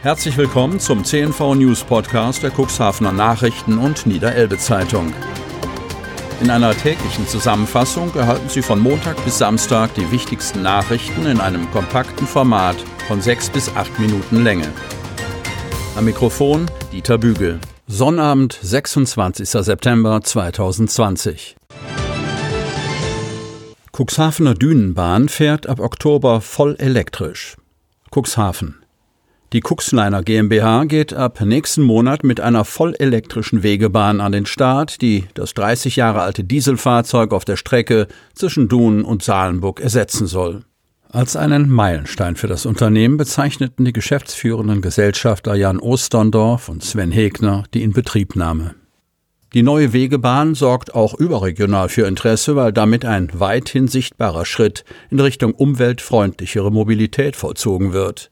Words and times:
Herzlich 0.00 0.36
willkommen 0.36 0.78
zum 0.78 1.04
CNV 1.04 1.56
News 1.56 1.82
Podcast 1.82 2.44
der 2.44 2.52
Cuxhavener 2.56 3.10
Nachrichten 3.10 3.78
und 3.78 4.06
Niederelbe 4.06 4.56
Zeitung. 4.56 5.12
In 6.40 6.50
einer 6.50 6.72
täglichen 6.72 7.26
Zusammenfassung 7.26 8.14
erhalten 8.14 8.48
Sie 8.48 8.62
von 8.62 8.78
Montag 8.78 9.16
bis 9.24 9.38
Samstag 9.38 9.92
die 9.94 10.08
wichtigsten 10.12 10.62
Nachrichten 10.62 11.26
in 11.26 11.40
einem 11.40 11.68
kompakten 11.72 12.28
Format 12.28 12.76
von 13.08 13.20
sechs 13.20 13.50
bis 13.50 13.74
acht 13.74 13.98
Minuten 13.98 14.44
Länge. 14.44 14.72
Am 15.96 16.04
Mikrofon 16.04 16.70
Dieter 16.92 17.18
Bügel. 17.18 17.58
Sonnabend, 17.88 18.56
26. 18.62 19.48
September 19.50 20.20
2020. 20.22 21.56
Cuxhavener 23.90 24.54
Dünenbahn 24.54 25.28
fährt 25.28 25.66
ab 25.66 25.80
Oktober 25.80 26.40
voll 26.40 26.76
elektrisch. 26.78 27.56
Cuxhaven. 28.14 28.77
Die 29.54 29.62
Cuxliner 29.62 30.22
GmbH 30.22 30.84
geht 30.84 31.14
ab 31.14 31.40
nächsten 31.40 31.80
Monat 31.82 32.22
mit 32.22 32.38
einer 32.38 32.66
vollelektrischen 32.66 33.62
Wegebahn 33.62 34.20
an 34.20 34.32
den 34.32 34.44
Start, 34.44 35.00
die 35.00 35.24
das 35.32 35.54
30 35.54 35.96
Jahre 35.96 36.20
alte 36.20 36.44
Dieselfahrzeug 36.44 37.32
auf 37.32 37.46
der 37.46 37.56
Strecke 37.56 38.08
zwischen 38.34 38.68
Dun 38.68 39.04
und 39.04 39.22
Salenburg 39.22 39.80
ersetzen 39.80 40.26
soll. 40.26 40.64
Als 41.10 41.34
einen 41.34 41.70
Meilenstein 41.70 42.36
für 42.36 42.46
das 42.46 42.66
Unternehmen 42.66 43.16
bezeichneten 43.16 43.86
die 43.86 43.94
geschäftsführenden 43.94 44.82
Gesellschafter 44.82 45.54
Jan 45.54 45.78
Osterndorf 45.78 46.68
und 46.68 46.84
Sven 46.84 47.10
Hegner 47.10 47.64
die 47.72 47.82
Inbetriebnahme. 47.84 48.74
Die 49.54 49.62
neue 49.62 49.94
Wegebahn 49.94 50.54
sorgt 50.54 50.94
auch 50.94 51.14
überregional 51.14 51.88
für 51.88 52.06
Interesse, 52.06 52.54
weil 52.54 52.74
damit 52.74 53.06
ein 53.06 53.30
weithin 53.32 53.88
sichtbarer 53.88 54.44
Schritt 54.44 54.84
in 55.08 55.20
Richtung 55.20 55.54
umweltfreundlichere 55.54 56.70
Mobilität 56.70 57.34
vollzogen 57.34 57.94
wird. 57.94 58.30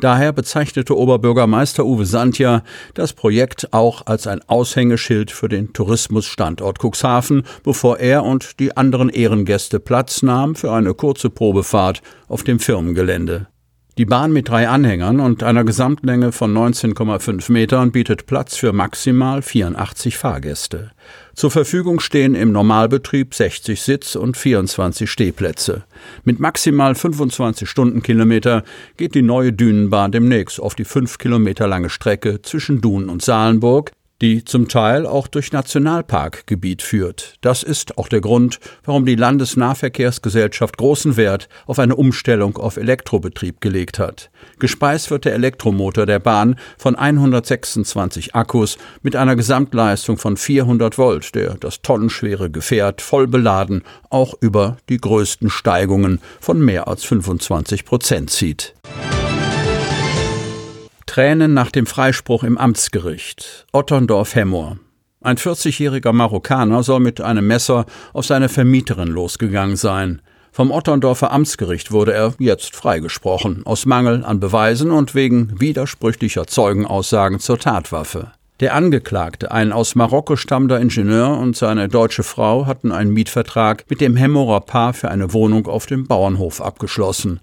Daher 0.00 0.32
bezeichnete 0.32 0.96
Oberbürgermeister 0.96 1.86
Uwe 1.86 2.04
Santja 2.04 2.62
das 2.94 3.14
Projekt 3.14 3.72
auch 3.72 4.06
als 4.06 4.26
ein 4.26 4.42
Aushängeschild 4.46 5.30
für 5.30 5.48
den 5.48 5.72
Tourismusstandort 5.72 6.78
Cuxhaven, 6.82 7.44
bevor 7.62 7.98
er 7.98 8.24
und 8.24 8.60
die 8.60 8.76
anderen 8.76 9.08
Ehrengäste 9.08 9.80
Platz 9.80 10.22
nahmen 10.22 10.54
für 10.54 10.72
eine 10.72 10.92
kurze 10.94 11.30
Probefahrt 11.30 12.02
auf 12.28 12.44
dem 12.44 12.60
Firmengelände. 12.60 13.46
Die 13.98 14.04
Bahn 14.04 14.30
mit 14.30 14.50
drei 14.50 14.68
Anhängern 14.68 15.20
und 15.20 15.42
einer 15.42 15.64
Gesamtlänge 15.64 16.30
von 16.30 16.54
19,5 16.54 17.50
Metern 17.50 17.92
bietet 17.92 18.26
Platz 18.26 18.54
für 18.54 18.74
maximal 18.74 19.40
84 19.40 20.18
Fahrgäste. 20.18 20.90
Zur 21.34 21.50
Verfügung 21.50 22.00
stehen 22.00 22.34
im 22.34 22.52
Normalbetrieb 22.52 23.34
60 23.34 23.80
Sitz- 23.80 24.14
und 24.14 24.36
24 24.36 25.10
Stehplätze. 25.10 25.84
Mit 26.24 26.40
maximal 26.40 26.94
25 26.94 27.70
Stundenkilometer 27.70 28.64
geht 28.98 29.14
die 29.14 29.22
neue 29.22 29.54
Dünenbahn 29.54 30.12
demnächst 30.12 30.60
auf 30.60 30.74
die 30.74 30.84
fünf 30.84 31.16
Kilometer 31.16 31.66
lange 31.66 31.88
Strecke 31.88 32.42
zwischen 32.42 32.82
Dun 32.82 33.08
und 33.08 33.22
Salenburg, 33.22 33.92
die 34.22 34.44
zum 34.44 34.68
Teil 34.68 35.06
auch 35.06 35.26
durch 35.26 35.52
Nationalparkgebiet 35.52 36.82
führt. 36.82 37.34
Das 37.40 37.62
ist 37.62 37.98
auch 37.98 38.08
der 38.08 38.20
Grund, 38.20 38.58
warum 38.84 39.04
die 39.04 39.14
Landesnahverkehrsgesellschaft 39.14 40.78
großen 40.78 41.16
Wert 41.16 41.48
auf 41.66 41.78
eine 41.78 41.96
Umstellung 41.96 42.56
auf 42.56 42.76
Elektrobetrieb 42.76 43.60
gelegt 43.60 43.98
hat. 43.98 44.30
Gespeist 44.58 45.10
wird 45.10 45.24
der 45.24 45.34
Elektromotor 45.34 46.06
der 46.06 46.18
Bahn 46.18 46.56
von 46.78 46.96
126 46.96 48.34
Akkus 48.34 48.78
mit 49.02 49.16
einer 49.16 49.36
Gesamtleistung 49.36 50.16
von 50.16 50.36
400 50.36 50.96
Volt, 50.96 51.34
der 51.34 51.54
das 51.54 51.82
tonnenschwere 51.82 52.50
Gefährt 52.50 53.02
voll 53.02 53.26
beladen 53.26 53.82
auch 54.08 54.34
über 54.40 54.78
die 54.88 54.98
größten 54.98 55.50
Steigungen 55.50 56.20
von 56.40 56.64
mehr 56.64 56.88
als 56.88 57.04
25 57.04 57.84
Prozent 57.84 58.30
zieht. 58.30 58.74
Tränen 61.16 61.54
nach 61.54 61.70
dem 61.70 61.86
Freispruch 61.86 62.44
im 62.44 62.58
Amtsgericht. 62.58 63.64
Otterndorf-Hemmoor. 63.72 64.76
Ein 65.22 65.38
40-jähriger 65.38 66.12
Marokkaner 66.12 66.82
soll 66.82 67.00
mit 67.00 67.22
einem 67.22 67.46
Messer 67.46 67.86
auf 68.12 68.26
seine 68.26 68.50
Vermieterin 68.50 69.08
losgegangen 69.08 69.76
sein. 69.76 70.20
Vom 70.52 70.70
Otterndorfer 70.70 71.32
Amtsgericht 71.32 71.90
wurde 71.90 72.12
er 72.12 72.34
jetzt 72.38 72.76
freigesprochen, 72.76 73.64
aus 73.64 73.86
Mangel 73.86 74.26
an 74.26 74.40
Beweisen 74.40 74.90
und 74.90 75.14
wegen 75.14 75.58
widersprüchlicher 75.58 76.46
Zeugenaussagen 76.48 77.40
zur 77.40 77.58
Tatwaffe. 77.58 78.32
Der 78.60 78.74
Angeklagte, 78.74 79.50
ein 79.50 79.72
aus 79.72 79.94
Marokko 79.94 80.36
stammender 80.36 80.80
Ingenieur 80.80 81.38
und 81.38 81.56
seine 81.56 81.88
deutsche 81.88 82.24
Frau 82.24 82.66
hatten 82.66 82.92
einen 82.92 83.14
Mietvertrag 83.14 83.86
mit 83.88 84.02
dem 84.02 84.16
Hemmorer 84.16 84.60
Paar 84.60 84.92
für 84.92 85.10
eine 85.10 85.32
Wohnung 85.32 85.66
auf 85.66 85.86
dem 85.86 86.06
Bauernhof 86.06 86.60
abgeschlossen. 86.60 87.40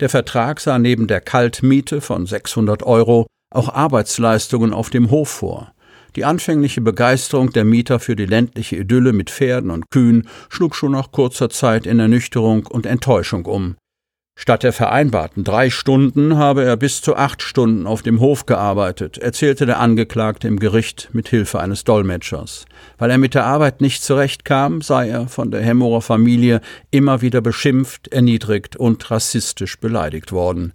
Der 0.00 0.08
Vertrag 0.08 0.60
sah 0.60 0.78
neben 0.78 1.06
der 1.06 1.20
Kaltmiete 1.20 2.00
von 2.00 2.26
600 2.26 2.82
Euro 2.82 3.26
auch 3.54 3.68
Arbeitsleistungen 3.68 4.72
auf 4.72 4.90
dem 4.90 5.10
Hof 5.10 5.28
vor. 5.28 5.72
Die 6.16 6.24
anfängliche 6.24 6.80
Begeisterung 6.80 7.50
der 7.50 7.64
Mieter 7.64 8.00
für 8.00 8.16
die 8.16 8.26
ländliche 8.26 8.76
Idylle 8.76 9.12
mit 9.12 9.30
Pferden 9.30 9.70
und 9.70 9.90
Kühen 9.90 10.28
schlug 10.48 10.74
schon 10.74 10.92
nach 10.92 11.12
kurzer 11.12 11.50
Zeit 11.50 11.86
in 11.86 11.98
Ernüchterung 11.98 12.66
und 12.66 12.86
Enttäuschung 12.86 13.46
um. 13.46 13.76
Statt 14.36 14.64
der 14.64 14.72
vereinbarten 14.72 15.44
drei 15.44 15.70
Stunden 15.70 16.36
habe 16.36 16.64
er 16.64 16.76
bis 16.76 17.00
zu 17.00 17.14
acht 17.16 17.40
Stunden 17.40 17.86
auf 17.86 18.02
dem 18.02 18.20
Hof 18.20 18.46
gearbeitet, 18.46 19.16
erzählte 19.16 19.64
der 19.64 19.78
Angeklagte 19.78 20.48
im 20.48 20.58
Gericht 20.58 21.08
mit 21.12 21.28
Hilfe 21.28 21.60
eines 21.60 21.84
Dolmetschers. 21.84 22.66
Weil 22.98 23.10
er 23.10 23.18
mit 23.18 23.34
der 23.34 23.46
Arbeit 23.46 23.80
nicht 23.80 24.02
zurechtkam, 24.02 24.82
sei 24.82 25.08
er 25.08 25.28
von 25.28 25.50
der 25.50 25.62
Hemmerer 25.62 26.02
Familie 26.02 26.60
immer 26.90 27.22
wieder 27.22 27.40
beschimpft, 27.40 28.08
erniedrigt 28.08 28.76
und 28.76 29.10
rassistisch 29.10 29.78
beleidigt 29.78 30.32
worden. 30.32 30.74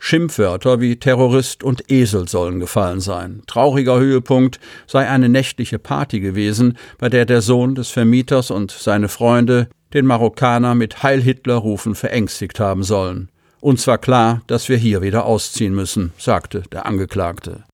Schimpfwörter 0.00 0.80
wie 0.80 0.96
Terrorist 0.96 1.64
und 1.64 1.90
Esel 1.90 2.28
sollen 2.28 2.60
gefallen 2.60 3.00
sein. 3.00 3.42
Trauriger 3.46 3.98
Höhepunkt 3.98 4.60
sei 4.86 5.08
eine 5.08 5.28
nächtliche 5.28 5.78
Party 5.78 6.20
gewesen, 6.20 6.78
bei 6.98 7.08
der 7.08 7.26
der 7.26 7.42
Sohn 7.42 7.74
des 7.74 7.90
Vermieters 7.90 8.50
und 8.50 8.70
seine 8.70 9.08
Freunde 9.08 9.68
den 9.92 10.06
Marokkaner 10.06 10.74
mit 10.74 11.02
Heil 11.02 11.20
Hitler 11.20 11.56
rufen 11.56 11.94
verängstigt 11.94 12.60
haben 12.60 12.82
sollen. 12.82 13.30
Uns 13.60 13.86
war 13.86 13.98
klar, 13.98 14.42
dass 14.46 14.68
wir 14.68 14.76
hier 14.76 15.02
wieder 15.02 15.24
ausziehen 15.24 15.74
müssen, 15.74 16.12
sagte 16.18 16.62
der 16.70 16.86
Angeklagte. 16.86 17.64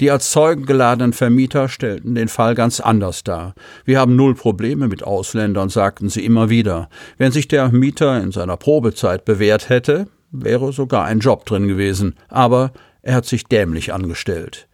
Die 0.00 0.10
als 0.10 0.30
Zeugen 0.30 0.64
geladenen 0.64 1.12
Vermieter 1.12 1.68
stellten 1.68 2.14
den 2.14 2.28
Fall 2.28 2.54
ganz 2.54 2.80
anders 2.80 3.22
dar. 3.22 3.54
Wir 3.84 4.00
haben 4.00 4.16
null 4.16 4.34
Probleme 4.34 4.88
mit 4.88 5.02
Ausländern, 5.02 5.68
sagten 5.68 6.08
sie 6.08 6.24
immer 6.24 6.48
wieder. 6.48 6.88
Wenn 7.18 7.32
sich 7.32 7.48
der 7.48 7.68
Mieter 7.68 8.22
in 8.22 8.32
seiner 8.32 8.56
Probezeit 8.56 9.26
bewährt 9.26 9.68
hätte, 9.68 10.08
wäre 10.30 10.72
sogar 10.72 11.04
ein 11.04 11.20
Job 11.20 11.44
drin 11.44 11.68
gewesen, 11.68 12.14
aber 12.28 12.72
er 13.02 13.14
hat 13.14 13.26
sich 13.26 13.44
dämlich 13.44 13.92
angestellt. 13.92 14.68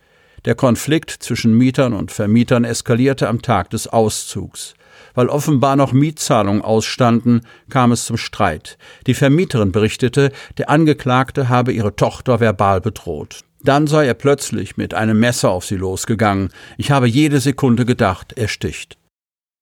Der 0.45 0.55
Konflikt 0.55 1.11
zwischen 1.11 1.59
Mietern 1.59 1.93
und 1.93 2.13
Vermietern 2.13 2.63
eskalierte 2.63 3.29
am 3.29 3.43
Tag 3.43 3.71
des 3.71 3.89
Auszugs. 3.89 4.76
Weil 5.17 5.29
offenbar 5.29 5.75
noch 5.75 5.93
Mietzahlungen 5.93 6.63
ausstanden, 6.63 7.41
kam 7.69 7.91
es 7.91 8.05
zum 8.05 8.17
Streit. 8.17 8.79
Die 9.09 9.15
Vermieterin 9.15 9.73
berichtete, 9.73 10.31
der 10.59 10.71
Angeklagte 10.71 11.49
habe 11.49 11.73
ihre 11.73 11.97
Tochter 11.97 12.39
verbal 12.39 12.81
bedroht. 12.81 13.41
Dann 13.65 13.89
sei 13.89 14.07
er 14.07 14.15
plötzlich 14.15 14.77
mit 14.77 14.95
einem 14.95 15.19
Messer 15.19 15.51
auf 15.51 15.65
sie 15.65 15.77
losgegangen. 15.77 16.51
Ich 16.77 16.93
habe 16.93 17.09
jede 17.09 17.41
Sekunde 17.41 17.85
gedacht, 17.85 18.35
er 18.37 18.47
sticht. 18.47 18.97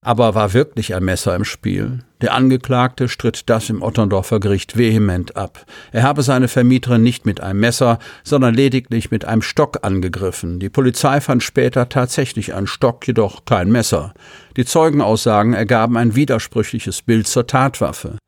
Aber 0.07 0.35
war 0.35 0.53
wirklich 0.53 0.95
ein 0.95 1.03
Messer 1.03 1.35
im 1.35 1.47
Spiel? 1.47 2.01
Der 2.21 2.35
Angeklagte 2.35 3.09
stritt 3.09 3.49
das 3.49 3.71
im 3.71 3.81
Otterndorfer 3.81 4.39
Gericht 4.39 4.77
vehement 4.77 5.35
ab. 5.35 5.65
Er 5.93 6.03
habe 6.03 6.23
seine 6.23 6.49
Vermieterin 6.49 7.03
nicht 7.03 7.25
mit 7.25 7.41
einem 7.41 7.61
Messer, 7.61 7.99
sondern 8.23 8.55
lediglich 8.55 9.11
mit 9.11 9.25
einem 9.25 9.41
Stock 9.41 9.79
angegriffen. 9.81 10.61
Die 10.61 10.69
Polizei 10.69 11.23
fand 11.23 11.43
später 11.43 11.89
tatsächlich 11.89 12.53
einen 12.53 12.67
Stock, 12.67 13.07
jedoch 13.07 13.47
kein 13.47 13.73
Messer. 13.73 14.13
Die 14.59 14.67
Zeugenaussagen 14.67 15.55
ergaben 15.55 15.97
ein 15.97 16.15
widersprüchliches 16.15 17.01
Bild 17.01 17.27
zur 17.27 17.47
Tatwaffe. 17.47 18.19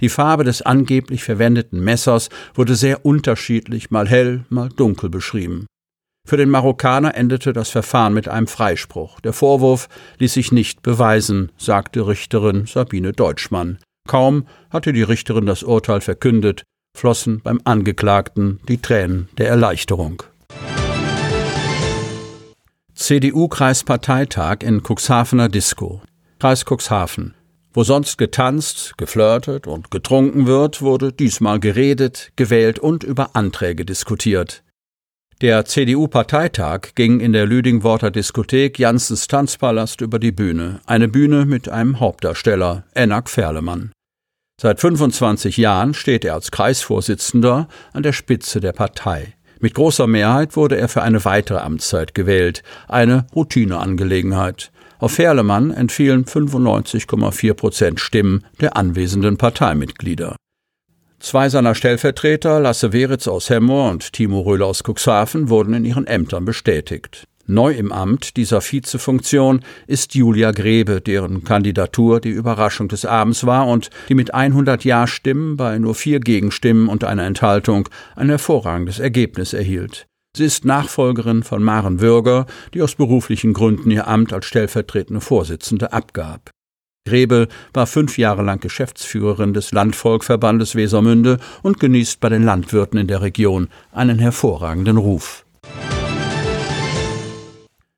Die 0.00 0.10
Farbe 0.10 0.44
des 0.44 0.62
angeblich 0.62 1.24
verwendeten 1.24 1.82
Messers 1.82 2.28
wurde 2.54 2.76
sehr 2.76 3.04
unterschiedlich, 3.04 3.90
mal 3.90 4.08
hell, 4.08 4.44
mal 4.50 4.68
dunkel 4.68 5.10
beschrieben. 5.10 5.66
Für 6.26 6.38
den 6.38 6.48
Marokkaner 6.48 7.14
endete 7.14 7.52
das 7.52 7.68
Verfahren 7.68 8.14
mit 8.14 8.28
einem 8.28 8.46
Freispruch. 8.46 9.20
Der 9.20 9.34
Vorwurf 9.34 9.88
ließ 10.18 10.32
sich 10.32 10.52
nicht 10.52 10.80
beweisen, 10.80 11.52
sagte 11.58 12.06
Richterin 12.06 12.64
Sabine 12.64 13.12
Deutschmann. 13.12 13.78
Kaum 14.08 14.46
hatte 14.70 14.94
die 14.94 15.02
Richterin 15.02 15.44
das 15.44 15.62
Urteil 15.62 16.00
verkündet, 16.00 16.62
flossen 16.96 17.42
beim 17.42 17.60
Angeklagten 17.64 18.58
die 18.68 18.80
Tränen 18.80 19.28
der 19.36 19.48
Erleichterung. 19.48 20.22
CDU-Kreisparteitag 22.94 24.62
in 24.62 24.82
Cuxhavener 24.82 25.50
Disco. 25.50 26.00
Kreis 26.38 26.64
Cuxhaven. 26.64 27.34
Wo 27.74 27.84
sonst 27.84 28.16
getanzt, 28.16 28.96
geflirtet 28.96 29.66
und 29.66 29.90
getrunken 29.90 30.46
wird, 30.46 30.80
wurde 30.80 31.12
diesmal 31.12 31.60
geredet, 31.60 32.32
gewählt 32.36 32.78
und 32.78 33.04
über 33.04 33.36
Anträge 33.36 33.84
diskutiert. 33.84 34.63
Der 35.40 35.64
CDU-Parteitag 35.64 36.94
ging 36.94 37.18
in 37.18 37.32
der 37.32 37.44
Lüdingworter 37.44 38.12
Diskothek 38.12 38.78
Janssens 38.78 39.26
Tanzpalast 39.26 40.00
über 40.00 40.20
die 40.20 40.30
Bühne. 40.30 40.80
Eine 40.86 41.08
Bühne 41.08 41.44
mit 41.44 41.68
einem 41.68 41.98
Hauptdarsteller, 41.98 42.84
Enak 42.94 43.28
Ferlemann. 43.28 43.90
Seit 44.60 44.80
25 44.80 45.56
Jahren 45.56 45.92
steht 45.92 46.24
er 46.24 46.34
als 46.34 46.52
Kreisvorsitzender 46.52 47.68
an 47.92 48.02
der 48.04 48.12
Spitze 48.12 48.60
der 48.60 48.72
Partei. 48.72 49.34
Mit 49.58 49.74
großer 49.74 50.06
Mehrheit 50.06 50.54
wurde 50.54 50.76
er 50.76 50.88
für 50.88 51.02
eine 51.02 51.24
weitere 51.24 51.58
Amtszeit 51.58 52.14
gewählt, 52.14 52.62
eine 52.86 53.26
Routineangelegenheit. 53.34 54.70
Auf 55.00 55.14
Ferlemann 55.14 55.72
entfielen 55.72 56.24
95,4 56.26 57.54
Prozent 57.54 58.00
Stimmen 58.00 58.44
der 58.60 58.76
anwesenden 58.76 59.36
Parteimitglieder. 59.36 60.36
Zwei 61.24 61.48
seiner 61.48 61.74
Stellvertreter, 61.74 62.60
Lasse 62.60 62.92
Weritz 62.92 63.26
aus 63.28 63.48
Hemmoor 63.48 63.90
und 63.90 64.12
Timo 64.12 64.40
Röhle 64.40 64.66
aus 64.66 64.82
Cuxhaven, 64.86 65.48
wurden 65.48 65.72
in 65.72 65.86
ihren 65.86 66.06
Ämtern 66.06 66.44
bestätigt. 66.44 67.24
Neu 67.46 67.72
im 67.72 67.92
Amt 67.92 68.36
dieser 68.36 68.60
Vizefunktion 68.60 69.60
ist 69.86 70.14
Julia 70.14 70.50
Grebe, 70.50 71.00
deren 71.00 71.42
Kandidatur 71.42 72.20
die 72.20 72.28
Überraschung 72.28 72.88
des 72.88 73.06
Abends 73.06 73.46
war 73.46 73.66
und 73.68 73.88
die 74.10 74.14
mit 74.14 74.34
100 74.34 74.84
Ja-Stimmen 74.84 75.56
bei 75.56 75.78
nur 75.78 75.94
vier 75.94 76.20
Gegenstimmen 76.20 76.90
und 76.90 77.04
einer 77.04 77.24
Enthaltung 77.24 77.88
ein 78.16 78.28
hervorragendes 78.28 78.98
Ergebnis 78.98 79.54
erhielt. 79.54 80.04
Sie 80.36 80.44
ist 80.44 80.66
Nachfolgerin 80.66 81.42
von 81.42 81.62
Maren 81.62 82.02
Würger, 82.02 82.44
die 82.74 82.82
aus 82.82 82.96
beruflichen 82.96 83.54
Gründen 83.54 83.90
ihr 83.90 84.08
Amt 84.08 84.34
als 84.34 84.44
stellvertretende 84.44 85.22
Vorsitzende 85.22 85.90
abgab. 85.90 86.53
Grebe 87.06 87.48
war 87.74 87.86
fünf 87.86 88.16
Jahre 88.16 88.42
lang 88.42 88.60
Geschäftsführerin 88.60 89.52
des 89.52 89.72
Landvolkverbandes 89.72 90.74
Wesermünde 90.74 91.38
und 91.62 91.78
genießt 91.78 92.18
bei 92.18 92.30
den 92.30 92.44
Landwirten 92.44 92.98
in 92.98 93.06
der 93.06 93.20
Region 93.20 93.68
einen 93.92 94.18
hervorragenden 94.18 94.96
Ruf. 94.96 95.44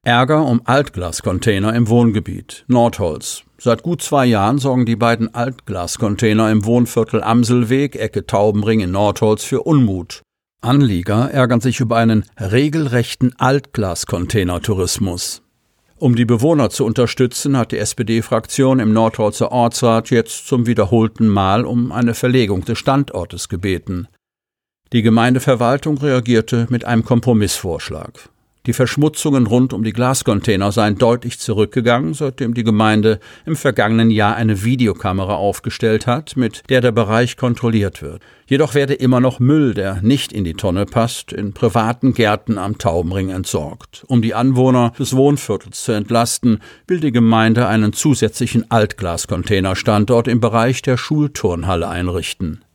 Ärger 0.03 0.45
um 0.45 0.61
Altglascontainer 0.65 1.75
im 1.75 1.89
Wohngebiet 1.89 2.65
Nordholz. 2.69 3.43
Seit 3.59 3.83
gut 3.83 4.03
zwei 4.03 4.27
Jahren 4.27 4.59
sorgen 4.59 4.87
die 4.87 4.97
beiden 4.97 5.33
Altglascontainer 5.35 6.51
im 6.51 6.65
Wohnviertel 6.65 7.23
Amselweg, 7.23 7.97
Ecke 7.97 8.27
Taubenring 8.27 8.81
in 8.81 8.91
Nordholz 8.91 9.45
für 9.45 9.63
Unmut. 9.63 10.23
Anlieger 10.63 11.31
ärgern 11.31 11.61
sich 11.61 11.81
über 11.81 11.97
einen 11.97 12.25
regelrechten 12.39 13.35
Altglascontainer-Tourismus. 13.39 15.43
Um 15.99 16.15
die 16.15 16.27
Bewohner 16.27 16.69
zu 16.69 16.85
unterstützen, 16.85 17.57
hat 17.57 17.73
die 17.73 17.79
SPD-Fraktion 17.79 18.81
im 18.81 18.93
Nordholzer 18.93 19.51
Ortsrat 19.51 20.11
jetzt 20.11 20.47
zum 20.47 20.67
wiederholten 20.67 21.27
Mal 21.27 21.65
um 21.65 21.91
eine 21.91 22.13
Verlegung 22.13 22.65
des 22.67 22.79
Standortes 22.79 23.49
gebeten. 23.49 24.07
Die 24.93 25.01
Gemeindeverwaltung 25.01 25.97
reagierte 25.99 26.67
mit 26.69 26.85
einem 26.85 27.03
Kompromissvorschlag. 27.03 28.29
Die 28.67 28.73
Verschmutzungen 28.73 29.47
rund 29.47 29.73
um 29.73 29.85
die 29.85 29.93
Glascontainer 29.93 30.73
seien 30.73 30.99
deutlich 30.99 31.39
zurückgegangen, 31.39 32.15
seitdem 32.15 32.53
die 32.53 32.65
Gemeinde 32.65 33.21
im 33.45 33.55
vergangenen 33.55 34.11
Jahr 34.11 34.35
eine 34.35 34.65
Videokamera 34.65 35.37
aufgestellt 35.37 36.09
hat, 36.09 36.37
mit 36.37 36.65
der 36.69 36.81
der 36.81 36.91
Bereich 36.91 37.37
kontrolliert 37.37 38.03
wird. 38.03 38.23
Jedoch 38.49 38.75
werde 38.75 38.95
immer 38.95 39.21
noch 39.21 39.39
Müll, 39.39 39.75
der 39.75 40.03
nicht 40.03 40.33
in 40.33 40.43
die 40.43 40.55
Tonne 40.55 40.85
passt, 40.85 41.33
in 41.33 41.53
privaten 41.53 42.13
Gärten 42.13 42.59
am 42.59 42.77
Taubenring 42.77 43.31
entsorgt. 43.31 44.05
Um 44.09 44.21
die 44.21 44.35
Anwohner 44.35 44.93
des 44.99 45.15
Wohnviertels 45.15 45.85
zu 45.85 45.93
entlasten, 45.93 46.61
will 46.89 46.99
die 46.99 47.13
Gemeinde 47.13 47.69
einen 47.69 47.93
zusätzlichen 47.93 48.69
Altglascontainerstandort 48.69 50.27
im 50.27 50.41
Bereich 50.41 50.83
der 50.83 50.97
Schulturnhalle 50.97 51.89
einrichten. 51.89 52.66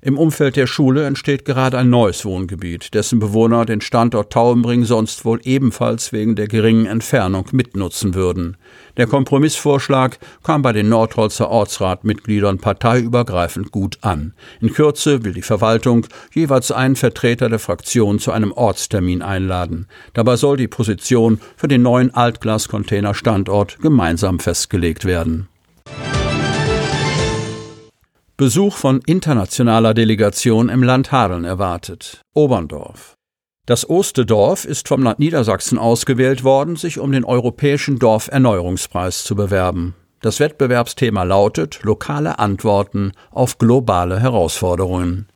Im 0.00 0.16
Umfeld 0.16 0.54
der 0.54 0.68
Schule 0.68 1.04
entsteht 1.06 1.44
gerade 1.44 1.76
ein 1.76 1.90
neues 1.90 2.24
Wohngebiet, 2.24 2.94
dessen 2.94 3.18
Bewohner 3.18 3.64
den 3.64 3.80
Standort 3.80 4.32
Taubenbring 4.32 4.84
sonst 4.84 5.24
wohl 5.24 5.40
ebenfalls 5.42 6.12
wegen 6.12 6.36
der 6.36 6.46
geringen 6.46 6.86
Entfernung 6.86 7.46
mitnutzen 7.50 8.14
würden. 8.14 8.56
Der 8.96 9.08
Kompromissvorschlag 9.08 10.20
kam 10.44 10.62
bei 10.62 10.72
den 10.72 10.88
Nordholzer 10.88 11.50
Ortsratmitgliedern 11.50 12.58
parteiübergreifend 12.58 13.72
gut 13.72 13.98
an. 14.02 14.34
In 14.60 14.72
Kürze 14.72 15.24
will 15.24 15.32
die 15.32 15.42
Verwaltung 15.42 16.06
jeweils 16.32 16.70
einen 16.70 16.94
Vertreter 16.94 17.48
der 17.48 17.58
Fraktion 17.58 18.20
zu 18.20 18.30
einem 18.30 18.52
Ortstermin 18.52 19.20
einladen. 19.20 19.88
Dabei 20.14 20.36
soll 20.36 20.58
die 20.58 20.68
Position 20.68 21.40
für 21.56 21.66
den 21.66 21.82
neuen 21.82 22.14
Altglascontainerstandort 22.14 23.80
gemeinsam 23.80 24.38
festgelegt 24.38 25.04
werden. 25.04 25.48
Besuch 28.38 28.76
von 28.76 29.00
internationaler 29.04 29.94
Delegation 29.94 30.68
im 30.68 30.84
Land 30.84 31.10
Hadeln 31.10 31.42
erwartet. 31.42 32.20
Oberndorf. 32.34 33.14
Das 33.66 33.90
Ostedorf 33.90 34.64
ist 34.64 34.86
vom 34.86 35.02
Land 35.02 35.18
Niedersachsen 35.18 35.76
ausgewählt 35.76 36.44
worden, 36.44 36.76
sich 36.76 37.00
um 37.00 37.10
den 37.10 37.24
Europäischen 37.24 37.98
Dorferneuerungspreis 37.98 39.24
zu 39.24 39.34
bewerben. 39.34 39.96
Das 40.20 40.38
Wettbewerbsthema 40.38 41.24
lautet 41.24 41.80
Lokale 41.82 42.38
Antworten 42.38 43.10
auf 43.32 43.58
globale 43.58 44.20
Herausforderungen. 44.20 45.26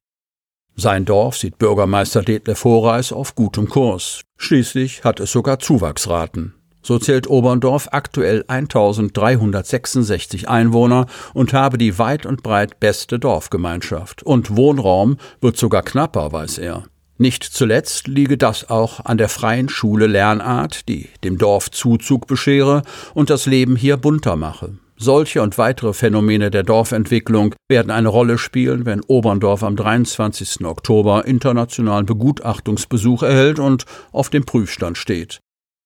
Sein 0.77 1.05
Dorf 1.05 1.37
sieht 1.37 1.59
Bürgermeister 1.59 2.23
Detlef 2.23 2.63
Horeis 2.63 3.13
auf 3.13 3.35
gutem 3.35 3.69
Kurs. 3.69 4.21
Schließlich 4.39 5.03
hat 5.03 5.19
es 5.19 5.33
sogar 5.33 5.59
Zuwachsraten. 5.59 6.55
So 6.83 6.99
zählt 6.99 7.31
Oberndorf 7.31 7.89
aktuell 7.93 8.45
1366 8.49 10.49
Einwohner 10.49 11.07
und 11.33 11.53
habe 11.53 11.79
die 11.79 11.99
weit 11.99 12.27
und 12.27 12.43
breit 12.43 12.81
beste 12.81 13.19
Dorfgemeinschaft. 13.19 14.23
Und 14.23 14.57
Wohnraum 14.57 15.17
wird 15.41 15.57
sogar 15.57 15.83
knapper, 15.83 16.33
weiß 16.33 16.59
er. 16.59 16.85
Nicht 17.19 17.45
zuletzt 17.45 18.09
liege 18.09 18.37
das 18.37 18.69
auch 18.69 19.05
an 19.05 19.17
der 19.17 19.29
freien 19.29 19.69
Schule 19.69 20.09
Lernart, 20.09 20.89
die 20.89 21.09
dem 21.23 21.39
Dorf 21.39 21.71
Zuzug 21.71 22.27
beschere 22.27 22.83
und 23.15 23.31
das 23.31 23.47
Leben 23.47 23.77
hier 23.77 23.97
bunter 23.97 24.35
mache. 24.35 24.75
Solche 24.97 25.43
und 25.43 25.59
weitere 25.59 25.93
Phänomene 25.93 26.51
der 26.51 26.63
Dorfentwicklung 26.63 27.55
werden 27.69 27.91
eine 27.91 28.09
Rolle 28.09 28.39
spielen, 28.39 28.87
wenn 28.87 29.03
Oberndorf 29.03 29.63
am 29.63 29.77
23. 29.77 30.65
Oktober 30.65 31.25
internationalen 31.25 32.07
Begutachtungsbesuch 32.07 33.23
erhält 33.23 33.59
und 33.59 33.85
auf 34.13 34.31
dem 34.31 34.45
Prüfstand 34.45 34.99
steht. 34.99 35.41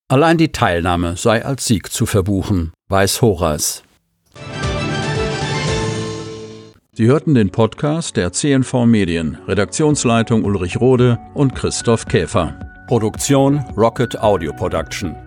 Allein 0.09 0.37
die 0.37 0.53
Teilnahme 0.53 1.17
sei 1.17 1.43
als 1.43 1.65
Sieg 1.65 1.91
zu 1.91 2.05
verbuchen, 2.05 2.71
weiß 2.87 3.21
Horace. 3.21 3.83
Sie 6.93 7.07
hörten 7.07 7.35
den 7.35 7.51
Podcast 7.51 8.15
der 8.15 8.31
CNV 8.31 8.85
Medien, 8.85 9.37
Redaktionsleitung 9.49 10.45
Ulrich 10.45 10.79
Rode 10.79 11.19
und 11.33 11.53
Christoph 11.55 12.05
Käfer. 12.05 12.57
Produktion 12.87 13.59
Rocket 13.75 14.17
Audio 14.17 14.53
Production. 14.53 15.26